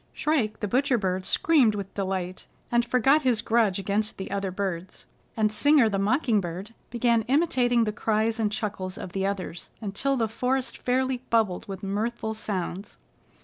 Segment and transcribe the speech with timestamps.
[0.13, 5.05] Shrike the Butcher Bird screamed with delight, and forgot his grudge against the other birds,
[5.37, 10.17] and Singer the Mocking Bird began imitating the cries and chuckles of the others until
[10.17, 12.97] the forest fairly bubbled with mirthful sounds.